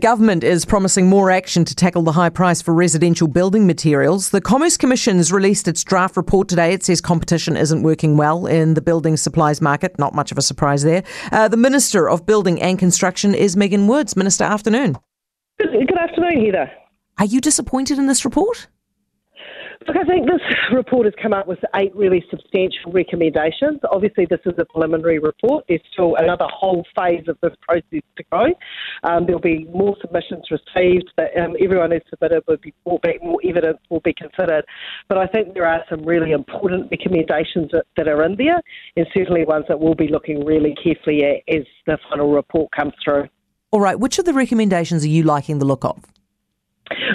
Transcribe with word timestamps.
government 0.00 0.42
is 0.42 0.64
promising 0.64 1.08
more 1.08 1.30
action 1.30 1.64
to 1.64 1.74
tackle 1.74 2.02
the 2.02 2.12
high 2.12 2.30
price 2.30 2.60
for 2.60 2.74
residential 2.74 3.28
building 3.28 3.66
materials. 3.66 4.30
The 4.30 4.40
Commerce 4.40 4.76
Commission 4.76 5.18
has 5.18 5.30
released 5.30 5.68
its 5.68 5.84
draft 5.84 6.16
report 6.16 6.48
today. 6.48 6.72
It 6.72 6.82
says 6.82 7.00
competition 7.00 7.56
isn't 7.56 7.82
working 7.82 8.16
well 8.16 8.46
in 8.46 8.74
the 8.74 8.80
building 8.80 9.16
supplies 9.16 9.60
market. 9.60 9.98
Not 9.98 10.14
much 10.14 10.32
of 10.32 10.38
a 10.38 10.42
surprise 10.42 10.82
there. 10.82 11.04
Uh, 11.30 11.46
the 11.48 11.56
Minister 11.56 12.08
of 12.08 12.26
Building 12.26 12.60
and 12.60 12.78
Construction 12.78 13.34
is 13.34 13.56
Megan 13.56 13.86
Woods. 13.86 14.16
Minister, 14.16 14.44
afternoon. 14.44 14.96
Good, 15.58 15.70
good 15.86 15.98
afternoon, 15.98 16.46
Heather. 16.46 16.70
Are 17.18 17.26
you 17.26 17.40
disappointed 17.40 17.98
in 17.98 18.06
this 18.06 18.24
report? 18.24 18.68
Look, 19.86 19.96
I 19.96 20.04
think 20.04 20.26
this 20.26 20.40
report 20.74 21.06
has 21.06 21.14
come 21.22 21.32
up 21.32 21.46
with 21.46 21.58
eight 21.76 21.94
really 21.96 22.22
substantial 22.30 22.92
recommendations. 22.92 23.80
Obviously, 23.90 24.26
this 24.26 24.40
is 24.44 24.52
a 24.58 24.66
preliminary 24.66 25.18
report. 25.18 25.64
There's 25.68 25.80
still 25.90 26.16
another 26.16 26.46
whole 26.52 26.84
phase 26.94 27.26
of 27.28 27.38
this 27.42 27.54
process 27.62 28.02
to 28.16 28.24
go. 28.30 28.46
Um, 29.04 29.24
there'll 29.24 29.40
be 29.40 29.64
more 29.72 29.96
submissions 30.02 30.44
received, 30.50 31.10
but 31.16 31.36
um, 31.40 31.56
everyone 31.62 31.92
who's 31.92 32.02
submitted 32.10 32.42
will 32.46 32.58
be 32.58 32.74
brought 32.84 33.00
back, 33.02 33.22
more 33.22 33.40
evidence 33.42 33.78
will 33.88 34.00
be 34.00 34.12
considered. 34.12 34.66
But 35.08 35.16
I 35.16 35.26
think 35.26 35.54
there 35.54 35.66
are 35.66 35.82
some 35.88 36.04
really 36.04 36.32
important 36.32 36.90
recommendations 36.90 37.70
that, 37.72 37.86
that 37.96 38.06
are 38.06 38.22
in 38.24 38.36
there, 38.36 38.60
and 38.96 39.06
certainly 39.14 39.46
ones 39.46 39.64
that 39.68 39.80
we'll 39.80 39.94
be 39.94 40.08
looking 40.08 40.44
really 40.44 40.74
carefully 40.74 41.24
at 41.24 41.54
as 41.54 41.64
the 41.86 41.96
final 42.10 42.30
report 42.30 42.70
comes 42.72 42.92
through. 43.02 43.28
All 43.70 43.80
right, 43.80 43.98
which 43.98 44.18
of 44.18 44.26
the 44.26 44.34
recommendations 44.34 45.04
are 45.04 45.08
you 45.08 45.22
liking 45.22 45.58
the 45.58 45.64
look 45.64 45.86
of? 45.86 46.04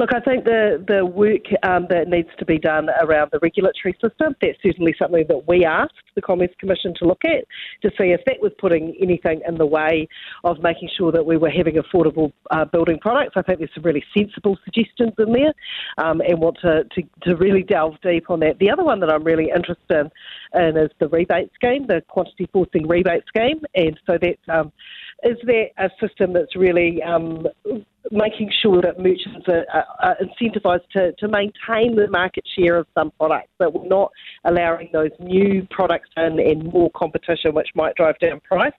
Look, 0.00 0.14
I 0.14 0.20
think 0.20 0.44
the, 0.44 0.82
the 0.88 1.04
work 1.04 1.44
um, 1.62 1.86
that 1.90 2.08
needs 2.08 2.30
to 2.38 2.46
be 2.46 2.56
done 2.56 2.88
around 3.02 3.28
the 3.32 3.38
regulatory 3.42 3.92
system, 4.00 4.34
that's 4.40 4.56
certainly 4.62 4.94
something 4.98 5.26
that 5.28 5.46
we 5.46 5.66
asked 5.66 5.92
the 6.14 6.22
Commerce 6.22 6.48
Commission 6.58 6.94
to 7.00 7.04
look 7.04 7.20
at 7.26 7.44
to 7.82 7.90
see 7.98 8.08
if 8.08 8.22
that 8.24 8.36
was 8.40 8.50
putting 8.58 8.96
anything 8.98 9.42
in 9.46 9.56
the 9.56 9.66
way 9.66 10.08
of 10.44 10.62
making 10.62 10.88
sure 10.96 11.12
that 11.12 11.26
we 11.26 11.36
were 11.36 11.50
having 11.50 11.74
affordable 11.74 12.32
uh, 12.50 12.64
building 12.64 12.98
products. 12.98 13.34
I 13.36 13.42
think 13.42 13.58
there's 13.58 13.74
some 13.74 13.82
really 13.82 14.02
sensible 14.16 14.56
suggestions 14.64 15.12
in 15.18 15.34
there 15.34 15.52
um, 15.98 16.22
and 16.22 16.40
want 16.40 16.56
to, 16.62 16.84
to, 16.84 17.02
to, 17.24 17.36
really 17.36 17.62
delve 17.62 18.00
deep 18.02 18.30
on 18.30 18.40
that. 18.40 18.58
The 18.58 18.70
other 18.70 18.82
one 18.84 19.00
that 19.00 19.12
I'm 19.12 19.22
really 19.22 19.50
interested 19.54 20.10
in 20.54 20.76
is 20.78 20.90
the 20.98 21.08
rebate 21.08 21.50
scheme, 21.54 21.86
the 21.86 22.02
quantity 22.08 22.48
forcing 22.54 22.88
rebate 22.88 23.24
scheme. 23.28 23.60
And 23.74 24.00
so 24.06 24.16
that's, 24.18 24.40
um, 24.48 24.72
is 25.24 25.36
that 25.44 25.66
a 25.76 25.90
system 26.00 26.32
that's 26.32 26.56
really 26.56 27.02
um, 27.02 27.46
making 28.10 28.50
sure 28.62 28.80
that 28.82 28.98
merchants 28.98 29.46
are, 29.48 29.64
are, 30.02 30.16
incentivised 30.16 30.88
to, 30.92 31.12
to 31.12 31.28
maintain 31.28 31.96
the 31.96 32.08
market 32.10 32.44
share 32.58 32.76
of 32.76 32.86
some 32.96 33.10
products, 33.18 33.50
that 33.58 33.72
we're 33.72 33.86
not 33.86 34.10
allowing 34.44 34.88
those 34.92 35.10
new 35.18 35.66
products 35.70 36.08
in 36.16 36.40
and 36.40 36.72
more 36.72 36.90
competition, 36.96 37.54
which 37.54 37.68
might 37.74 37.94
drive 37.96 38.18
down 38.18 38.40
price. 38.40 38.72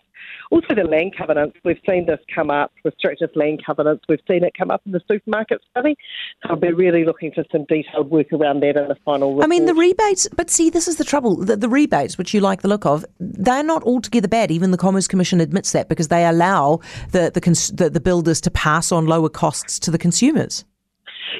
Also, 0.52 0.76
the 0.76 0.84
land 0.84 1.16
covenants. 1.18 1.58
We've 1.64 1.80
seen 1.88 2.06
this 2.06 2.20
come 2.34 2.52
up, 2.52 2.72
restrictive 2.84 3.30
land 3.36 3.64
covenants. 3.66 4.04
We've 4.08 4.20
seen 4.28 4.44
it 4.44 4.54
come 4.58 4.72
up 4.72 4.82
in 4.86 4.92
the 4.92 5.02
supermarket 5.08 5.62
study. 5.72 5.96
So 6.44 6.50
I'll 6.52 6.56
be 6.56 6.72
really 6.72 7.06
looking 7.06 7.32
for 7.32 7.44
some 7.52 7.66
detailed 7.66 8.10
work 8.10 8.32
around 8.34 8.62
that 8.62 8.78
in 8.78 8.88
the 8.88 8.98
final 9.06 9.32
report. 9.32 9.46
I 9.46 9.48
mean, 9.48 9.66
the 9.66 9.74
rebates, 9.74 10.28
but 10.36 10.50
see, 10.50 10.70
this 10.70 10.88
is 10.88 10.98
the 10.98 11.04
trouble. 11.04 11.36
The, 11.38 11.56
the 11.56 11.70
rebates, 11.70 12.18
which 12.18 12.34
you 12.34 12.42
like 12.42 12.62
the 12.62 12.68
look 12.68 12.86
of, 12.86 13.06
they're 13.20 13.64
not 13.64 13.84
altogether 13.84 14.28
bad. 14.28 14.52
Even 14.52 14.72
the 14.72 14.78
Commerce 14.78 15.08
Commission 15.08 15.42
admits 15.42 15.72
that 15.72 15.90
because 15.90 16.08
they 16.08 16.26
allow 16.26 16.80
the, 17.12 17.32
the, 17.34 17.42
cons- 17.42 17.72
the, 17.72 17.90
the 17.90 18.02
builders 18.02 18.42
to 18.42 18.52
pass 18.52 18.92
on 18.92 19.06
lower 19.06 19.30
costs 19.30 19.80
to 19.80 19.92
the 19.92 19.98
consumers. 19.98 20.66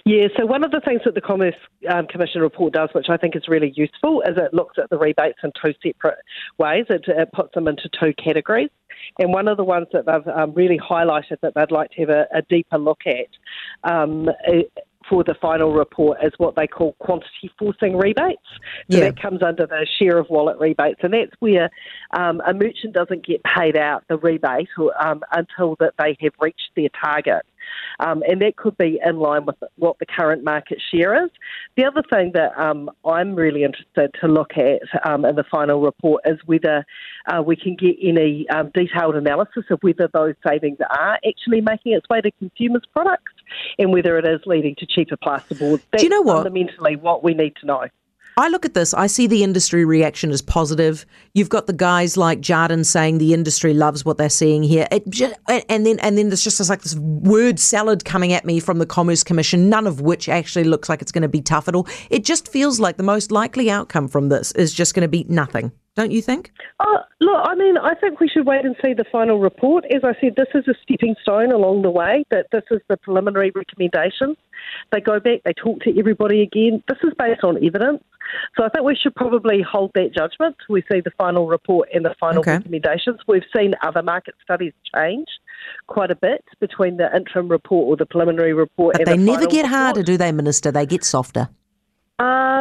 Yeah, 0.06 0.28
so 0.38 0.46
one 0.46 0.64
of 0.64 0.72
the 0.72 0.82
things 0.82 1.02
that 1.06 1.16
the 1.16 1.22
Commerce 1.22 1.56
um, 1.90 2.08
Commission 2.08 2.42
report 2.42 2.74
does, 2.74 2.90
which 2.94 3.08
I 3.10 3.18
think 3.18 3.36
is 3.36 3.48
really 3.48 3.72
useful, 3.76 4.22
is 4.22 4.36
it 4.38 4.54
looks 4.54 4.78
at 4.78 4.90
the 4.90 4.98
rebates 4.98 5.40
in 5.44 5.52
two 5.64 5.74
separate 5.84 6.18
ways. 6.58 6.86
It, 6.90 7.06
it 7.08 7.32
puts 7.34 7.54
them 7.54 7.68
into 7.68 7.90
two 8.00 8.14
categories. 8.14 8.70
And 9.20 9.32
one 9.32 9.48
of 9.48 9.58
the 9.58 9.64
ones 9.64 9.88
that 9.94 10.06
they've 10.06 10.28
um, 10.34 10.54
really 10.54 10.80
highlighted 10.80 11.40
that 11.42 11.54
they'd 11.56 11.72
like 11.72 11.92
to 11.92 12.02
have 12.02 12.10
a, 12.10 12.28
a 12.34 12.42
deeper 12.44 12.78
look 12.78 13.02
at 13.06 13.28
um, 13.90 14.30
for 15.10 15.24
the 15.24 15.36
final 15.42 15.74
report 15.74 16.20
is 16.24 16.32
what 16.38 16.56
they 16.56 16.68
call 16.68 16.94
quantity 17.00 17.52
forcing 17.58 17.98
rebates. 17.98 18.42
So 18.90 18.98
yeah. 18.98 19.06
that 19.06 19.22
comes 19.22 19.42
under 19.44 19.66
the 19.66 19.86
share 20.00 20.18
of 20.18 20.30
wallet 20.30 20.58
rebates, 20.60 21.00
and 21.04 21.14
that's 21.14 21.32
where 21.40 21.70
um, 22.12 22.42
a 22.46 22.54
merchant 22.54 22.94
doesn't 22.94 23.26
get 23.26 23.44
paid 23.44 23.76
out 23.76 24.04
the 24.08 24.18
rebate 24.18 24.70
or, 24.78 24.94
um, 25.04 25.22
until 25.32 25.76
that 25.80 25.94
they 25.98 26.18
have 26.22 26.34
reached 26.40 26.72
their 26.76 26.90
target. 26.90 27.46
Um, 28.02 28.24
and 28.28 28.42
that 28.42 28.56
could 28.56 28.78
be 28.78 29.00
in 29.06 29.18
line 29.18 29.46
with 29.46 29.56
what 29.78 29.98
the 30.00 30.06
current 30.06 30.44
market 30.44 30.82
share 30.92 31.24
is. 31.24 31.30
The 31.78 31.86
other 31.86 32.04
thing 32.12 32.32
that 32.34 32.58
um, 32.60 32.90
I'm 33.06 33.36
really 33.36 33.64
interested 33.64 34.14
to 34.22 34.28
look 34.28 34.52
at 34.58 34.82
um, 35.08 35.24
in 35.26 35.36
the 35.36 35.44
final 35.44 35.82
report 35.82 36.24
is 36.26 36.40
whether 36.46 36.86
uh, 37.28 37.42
we 37.42 37.56
can 37.56 37.76
get 37.76 37.96
any 38.02 38.48
um, 38.50 38.72
detailed 38.74 39.16
analysis 39.16 39.66
of 39.70 39.80
whether 39.82 40.10
those 40.14 40.36
savings 40.46 40.78
are 40.90 41.20
actually 41.28 41.62
making 41.62 41.94
its 41.94 42.08
way 42.10 42.22
to 42.22 42.32
consumers' 42.32 42.84
products 42.94 43.34
and 43.78 43.92
whether 43.92 44.18
it 44.18 44.26
is 44.26 44.42
leading 44.46 44.76
to 44.76 44.86
cheaper 44.86 45.18
plasterboard. 45.18 45.82
That's 45.92 46.04
Do 46.04 46.06
you 46.06 46.10
know 46.10 46.22
what? 46.22 46.44
fundamentally 46.44 46.96
what 46.96 47.24
we 47.24 47.34
need 47.34 47.56
to 47.62 47.66
know. 47.66 47.86
I 48.38 48.48
look 48.48 48.66
at 48.66 48.74
this, 48.74 48.94
I 48.94 49.08
see 49.08 49.28
the 49.28 49.44
industry 49.44 49.86
reaction 49.86 50.32
as 50.32 50.42
positive. 50.42 51.06
You've 51.34 51.50
got 51.50 51.68
the 51.68 51.74
guys 51.74 52.18
like 52.18 52.40
Jarden 52.40 52.86
saying 52.86 53.18
the 53.18 53.34
industry 53.34 53.74
loves 53.74 54.06
what 54.06 54.18
they're 54.18 54.30
seeing 54.30 54.64
here. 54.64 54.88
Just, 55.10 55.36
and 55.48 55.86
then 55.86 56.00
and 56.00 56.18
then 56.18 56.30
there's 56.30 56.44
just 56.44 56.70
like 56.70 56.82
this 56.82 56.96
word 56.96 57.60
salad 57.60 58.06
coming 58.06 58.34
at 58.34 58.46
me 58.46 58.60
from 58.60 58.80
the 58.80 58.86
Commerce 58.86 59.24
Commission, 59.24 59.70
none 59.70 59.86
of 59.86 60.02
which 60.02 60.30
actually 60.30 60.64
looks 60.64 60.90
like 60.90 61.02
it's 61.02 61.12
going 61.12 61.22
to 61.24 61.28
be 61.28 61.42
tough 61.42 61.68
at 61.68 61.76
all. 61.76 61.88
It 62.10 62.24
just 62.24 62.48
feels 62.48 62.80
like 62.80 62.98
the 62.98 63.04
most 63.04 63.32
likely 63.32 63.70
outcome 63.70 64.08
from 64.08 64.30
this 64.30 64.52
is 64.54 64.74
just 64.74 64.94
going 64.94 65.02
to 65.02 65.10
be 65.10 65.26
nothing. 65.28 65.72
Don't 65.96 66.12
you 66.12 66.22
think? 66.22 66.54
Uh, 66.80 67.00
look, 67.20 67.42
I 67.44 67.54
mean, 67.56 67.78
I 67.78 67.96
think 67.96 68.22
we 68.22 68.30
should 68.30 68.46
wait 68.48 68.64
and 68.64 68.78
see 68.82 68.94
the 68.94 69.04
final 69.12 69.40
report. 69.40 69.84
As 69.94 70.06
I 70.06 70.14
said, 70.22 70.36
this 70.38 70.48
is 70.56 70.66
a 70.70 70.74
stepping 70.82 71.16
stone 71.22 71.52
along 71.52 71.82
the 71.82 71.92
way, 71.92 72.24
that 72.32 72.48
this 72.54 72.64
is 72.72 72.80
the 72.88 72.96
preliminary 72.96 73.52
recommendations. 73.54 74.38
They 74.94 75.02
go 75.02 75.20
back, 75.20 75.42
they 75.44 75.52
talk 75.54 75.82
to 75.82 76.00
everybody 76.00 76.42
again. 76.42 76.82
This 76.88 77.00
is 77.04 77.12
based 77.20 77.44
on 77.44 77.62
evidence. 77.64 78.02
So 78.58 78.64
I 78.64 78.70
think 78.70 78.86
we 78.86 78.96
should 78.96 79.16
probably 79.16 79.62
hold 79.62 79.92
that 79.96 80.14
judgment 80.16 80.56
till 80.66 80.74
we 80.74 80.84
see 80.92 81.02
the 81.02 81.12
final 81.18 81.48
report 81.48 81.90
and 81.94 82.06
the 82.06 82.16
final 82.20 82.40
okay. 82.40 82.54
recommendations. 82.54 83.20
We've 83.28 83.44
seen 83.56 83.74
other 83.84 84.04
market 84.04 84.36
studies 84.44 84.74
change 84.96 85.28
quite 85.88 86.12
a 86.12 86.16
bit 86.16 86.44
between 86.60 86.98
the 86.98 87.16
interim 87.16 87.48
report 87.48 87.88
or 87.88 87.98
the 87.98 88.06
preliminary 88.06 88.54
report 88.54 88.96
but 88.98 89.06
they 89.06 89.18
the 89.18 89.24
never 89.24 89.46
get 89.46 89.64
report. 89.64 89.66
harder, 89.68 90.04
do 90.04 90.18
they, 90.18 90.32
Minister? 90.32 90.72
They 90.72 90.86
get 90.86 91.04
softer. 91.04 91.50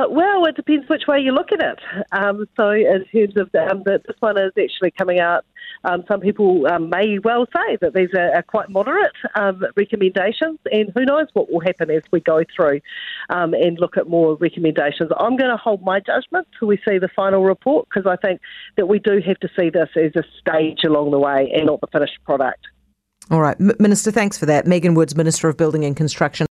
Uh, 0.00 0.08
well, 0.08 0.44
it 0.46 0.56
depends 0.56 0.88
which 0.88 1.02
way 1.06 1.18
you 1.18 1.32
look 1.32 1.52
at 1.52 1.60
it. 1.60 1.78
Um, 2.12 2.46
so, 2.56 2.70
in 2.70 3.04
terms 3.12 3.36
of 3.36 3.50
um, 3.54 3.82
the, 3.84 4.00
this 4.06 4.16
one 4.20 4.38
is 4.38 4.52
actually 4.58 4.92
coming 4.92 5.20
out, 5.20 5.44
um, 5.84 6.04
some 6.08 6.20
people 6.20 6.66
um, 6.66 6.88
may 6.88 7.18
well 7.18 7.46
say 7.54 7.76
that 7.82 7.92
these 7.92 8.08
are, 8.14 8.34
are 8.34 8.42
quite 8.42 8.70
moderate 8.70 9.12
um, 9.34 9.62
recommendations, 9.76 10.58
and 10.72 10.90
who 10.94 11.04
knows 11.04 11.26
what 11.34 11.52
will 11.52 11.60
happen 11.60 11.90
as 11.90 12.02
we 12.12 12.20
go 12.20 12.42
through 12.56 12.80
um, 13.28 13.52
and 13.52 13.78
look 13.78 13.98
at 13.98 14.08
more 14.08 14.36
recommendations. 14.36 15.10
I'm 15.18 15.36
going 15.36 15.50
to 15.50 15.58
hold 15.58 15.82
my 15.82 16.00
judgment 16.00 16.48
till 16.58 16.68
we 16.68 16.78
see 16.88 16.98
the 16.98 17.08
final 17.14 17.42
report 17.42 17.86
because 17.92 18.10
I 18.10 18.16
think 18.16 18.40
that 18.76 18.86
we 18.86 19.00
do 19.00 19.20
have 19.26 19.38
to 19.40 19.48
see 19.58 19.68
this 19.68 19.90
as 19.96 20.12
a 20.16 20.24
stage 20.40 20.84
along 20.86 21.10
the 21.10 21.18
way 21.18 21.52
and 21.54 21.66
not 21.66 21.80
the 21.82 21.88
finished 21.88 22.18
product. 22.24 22.66
All 23.30 23.40
right, 23.40 23.56
M- 23.60 23.72
Minister, 23.78 24.10
thanks 24.10 24.38
for 24.38 24.46
that. 24.46 24.66
Megan 24.66 24.94
Woods, 24.94 25.14
Minister 25.14 25.48
of 25.48 25.58
Building 25.58 25.84
and 25.84 25.94
Construction. 25.94 26.46